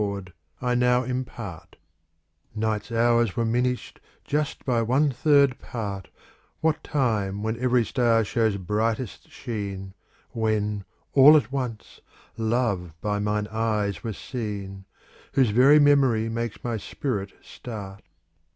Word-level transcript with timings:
/w 0.01 0.25
A; 0.63 0.73
CANZONIERE 0.75 1.61
Night's 2.55 2.91
hours 2.91 3.35
were 3.35 3.45
minished 3.45 3.99
just 4.25 4.65
by 4.65 4.81
one 4.81 5.11
third 5.11 5.59
part,» 5.59 6.09
What 6.61 6.83
time 6.83 7.43
when 7.43 7.59
every 7.59 7.85
star 7.85 8.23
shows 8.25 8.57
brightest 8.57 9.29
sheen, 9.29 9.93
When 10.31 10.85
all 11.13 11.37
at 11.37 11.51
once 11.51 12.01
Love 12.35 12.93
by 12.99 13.19
mine 13.19 13.47
eyes 13.51 14.03
was 14.03 14.17
seen, 14.17 14.85
Whose 15.33 15.51
very 15.51 15.77
memory 15.77 16.29
makes 16.29 16.63
my 16.63 16.77
spirit 16.77 17.33
start. 17.43 18.01